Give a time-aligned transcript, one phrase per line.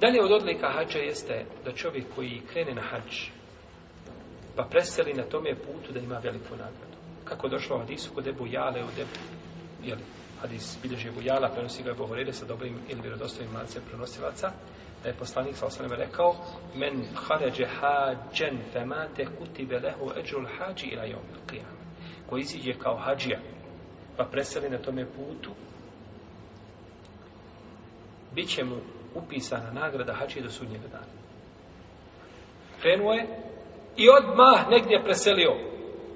[0.00, 3.30] Dalje od odlika hađa jeste da čovjek koji krene na hađ,
[4.56, 6.96] pa preseli na tome putu da ima veliku nagradu.
[7.24, 9.18] Kako došlo u hadisu kod Ebu Jale, u Debu,
[9.82, 10.02] jeli,
[10.40, 14.52] hadis bilježi Ebu Jala, prenosi ga Ebu Horede sa dobrim ili vjerodostojnim lancem prenosilaca,
[15.02, 16.36] da je poslanik sa osanem rekao
[16.74, 21.76] men haređe hađen femate kutibe lehu eđul hađi ila jom qiyam
[22.26, 23.40] koji iziđe kao hađija
[24.16, 25.50] pa preseli na tome putu
[28.36, 28.76] bit će mu
[29.14, 31.12] upisana nagrada hači do sudnjega dana
[32.80, 33.26] krenuo je
[33.96, 35.52] i odmah negdje preselio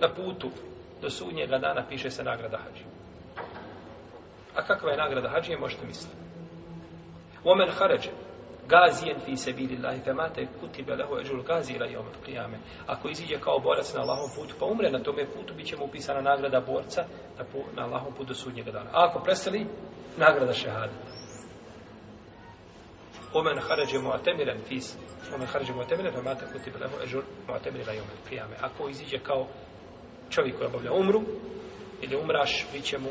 [0.00, 0.50] na putu
[1.02, 2.84] do sudnjega dana piše se nagrada hađi.
[4.56, 6.16] a kakva je nagrada hađije možete misliti
[7.44, 8.10] omen haređe
[8.68, 12.58] gazijen fi sebilillahi femate kutibe lehu eđul gazira i omen prijame.
[12.86, 15.84] Ako iziđe kao borac na Allahom putu, pa umre na tome putu, bit će mu
[15.84, 17.04] upisana nagrada borca
[17.38, 17.44] na,
[17.76, 18.90] na Allahom putu do sudnjega dana.
[18.92, 19.66] A ako preseli,
[20.16, 20.92] nagrada šehada.
[23.34, 24.96] Omen خرج muatemiren fis,
[25.34, 28.56] omen خرج muatemiren فما kutibe lehu اجر muatemir ila jom qiyame.
[28.60, 29.46] Ako iziđe kao
[30.30, 31.22] čovjek koji obavlja umru,
[32.02, 33.08] ili umraš, bit će mu,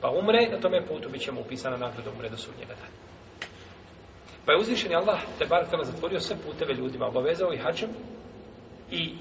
[0.00, 2.96] pa umre, na tome putu bit će mu upisana nagrada umre do sudnjega dana.
[4.46, 7.90] Pa je uzvišen Allah te bar tamo zatvorio sve puteve ljudima, obavezao i hađem
[8.90, 9.14] i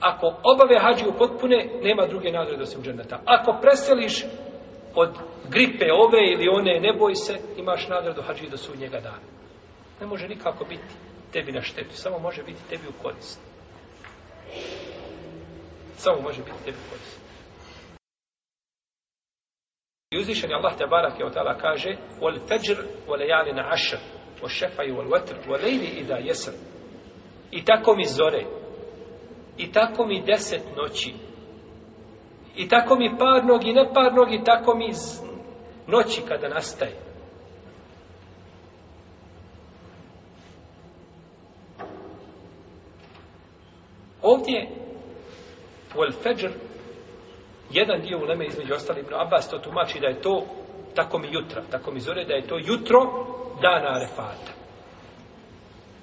[0.00, 3.20] ako obave hađi u potpune, nema druge nagrade osim dženeta.
[3.24, 4.24] Ako preseliš
[4.94, 5.10] od
[5.48, 9.34] gripe ove ili one, ne boj se, imaš nagradu hađi do sudnjega dana.
[10.00, 10.94] Ne može nikako biti
[11.32, 13.40] tebi na štetu, samo može biti tebi u korist.
[15.96, 17.24] Samo može biti tebi u korist.
[20.10, 22.78] I uzvišen je Allah tabarak je od kaže wal fajr
[23.08, 23.96] wal layali na ašr
[24.42, 26.52] Wal šefaj wal vatr Wal lejli i da jesr
[27.50, 28.44] i tako mi zore
[29.58, 31.14] i tako mi deset noći
[32.56, 34.92] i tako mi parnog i neparnog i tako mi
[35.86, 37.03] noći kada nastaje
[44.24, 44.68] ovdje
[45.94, 46.50] wal fajr
[47.70, 50.46] jedan dio uleme između ostali Ibn Abbas to tumači da je to
[50.94, 53.00] tako mi jutra, tako mi zore da je to jutro
[53.62, 54.52] dana Arefata.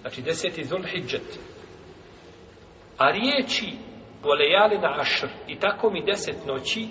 [0.02, 1.40] Znači deseti zul hijđet.
[2.98, 3.74] A riječi
[4.24, 6.88] volejali na ašr i tako mi deset noći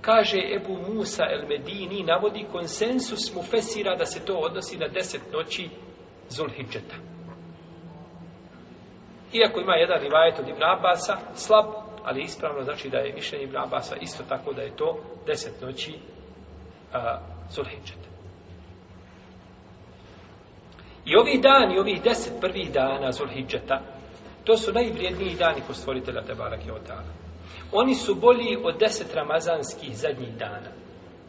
[0.00, 5.32] kaže Ebu Musa el Medini navodi konsensus mu fesira da se to odnosi na deset
[5.32, 5.68] noći
[6.28, 6.94] Zulhidžeta.
[9.32, 11.66] Iako ima jedan rivajet od Ibn Abasa, slab,
[12.04, 15.98] ali ispravno znači da je mišljenje Ibn Abasa isto tako da je to deset noći
[17.50, 18.10] Zulhidžet.
[21.04, 23.80] I ovih dani, ovih deset prvih dana Zulhidžeta,
[24.44, 27.12] to su najvrijedniji dani kod stvoritelja Tebarak i Otala.
[27.72, 30.70] Oni su bolji od deset ramazanskih zadnjih dana.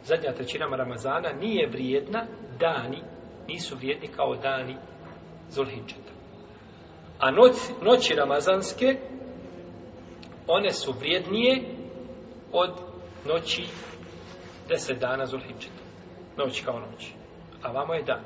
[0.04, 2.26] Zadnja trećina Ramazana nije vrijedna,
[2.58, 3.02] dani
[3.48, 4.76] nisu vrijedni kao dani
[5.48, 6.12] Zulhidžeta.
[7.22, 7.52] A noć,
[7.82, 8.96] noći Ramazanske,
[10.46, 11.62] one su vrijednije
[12.52, 12.70] od
[13.26, 13.64] noći
[14.68, 15.82] deset dana Zulhidžeta.
[16.36, 17.10] Noć kao noć.
[17.62, 18.20] A vamo je dan.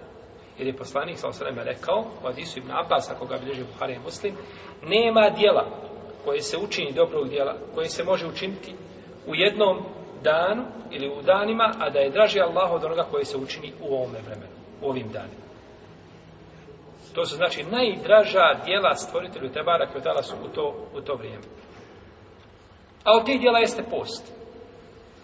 [0.59, 3.99] Jer je poslanik sa osreme rekao, u Adisu ibn Abbas, ako ga bilježi Buhari i
[3.99, 4.35] Muslim,
[4.83, 5.67] nema dijela
[6.25, 8.75] koje se učini dobrog dijela, koje se može učiniti
[9.27, 9.79] u jednom
[10.23, 13.95] danu ili u danima, a da je draži Allah od onoga koje se učini u
[13.95, 14.53] ovome vremenu,
[14.83, 15.46] u ovim danima.
[17.17, 21.45] To su znači najdraža dijela stvoritelju Tebara Kvetala su u to, u to vrijeme.
[23.05, 24.33] A od tih dijela jeste post.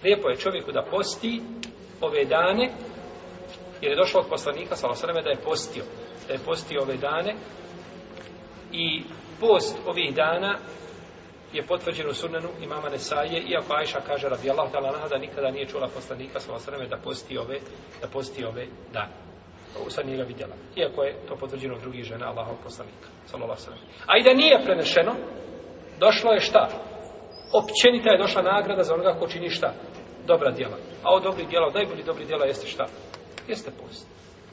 [0.04, 1.42] Lijepo je čovjeku da posti
[2.00, 2.70] ove dane,
[3.80, 5.84] jer je došlo od poslanika, salosaleme, da je postio.
[6.26, 7.34] Da je postio ove dane
[8.72, 9.02] i
[9.40, 10.58] post ovih dana
[11.52, 15.66] je potvrđen u sunanu imama Nesaje, iako Ajša kaže radi Allah ta'ala da nikada nije
[15.66, 17.60] čula poslanika, salosaleme, da posti ove,
[18.00, 19.31] da posti ove dane.
[19.80, 20.54] Ovo sad nije ga vidjela.
[20.76, 23.08] Iako je to potvrđeno od drugih žena Allahov poslanika.
[23.26, 23.60] Sallallahu
[24.06, 25.12] A i da nije prenešeno,
[25.98, 26.68] došlo je šta?
[27.52, 29.72] općenita je došla nagrada za onoga ko čini šta?
[30.26, 30.76] Dobra djela.
[31.02, 32.86] A od dobrih djela, od najbolji dobrih djela jeste šta?
[33.48, 34.08] Jeste post.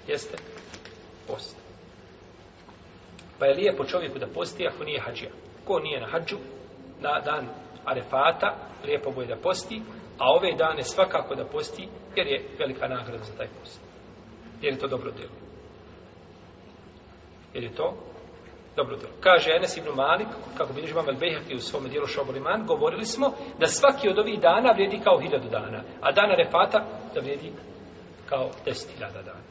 [0.07, 0.37] Jeste
[1.27, 1.57] post.
[3.39, 5.31] Pa je lijepo čovjeku da posti ako nije hađija.
[5.65, 6.37] Ko nije na hađu,
[6.99, 7.47] na dan
[7.85, 8.55] arefata,
[8.85, 9.81] lijepo boje da posti,
[10.17, 13.88] a ove dane svakako da posti, jer je velika nagrada za taj post.
[14.61, 15.31] Jer je to dobro djelo.
[17.53, 17.93] Jer je to
[18.75, 19.13] dobro djelo.
[19.19, 20.27] Kaže Enes ibn Malik,
[20.57, 24.71] kako bilježi Imam Al-Bejhaki u svom dijelu Šoboliman, govorili smo da svaki od ovih dana
[24.73, 27.51] vrijedi kao hiljadu dana, a dana refata da vrijedi
[28.29, 29.43] kao deset hiljada dana.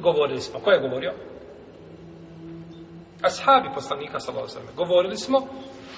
[0.00, 0.60] Govorili smo.
[0.60, 1.12] Ko je govorio?
[3.22, 5.38] Ashabi poslanika, sallallahu alaihi Govorili smo,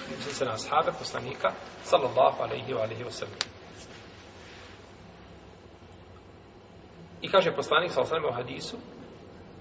[0.09, 1.51] mislim se na ashabe poslanika,
[1.83, 3.54] sallallahu alaihi wa alaihi wa sallam.
[7.25, 8.77] I kaže poslanik, sa alaihi u hadisu,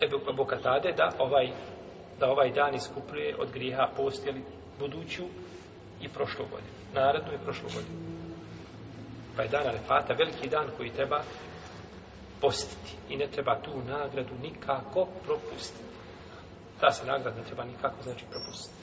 [0.01, 1.49] Ebu, Ebu Katade da ovaj,
[2.21, 4.45] da ovaj dan iskupljuje od grijeha postjeli
[4.79, 5.23] buduću
[6.01, 6.77] i prošlu godinu.
[6.95, 7.99] Narednu i prošlu godinu.
[9.37, 11.23] Pa je dan Arefata veliki dan koji treba
[12.41, 12.97] postiti.
[13.09, 15.95] I ne treba tu nagradu nikako propustiti.
[16.81, 18.79] Ta se nagrada ne treba nikako znači propustiti.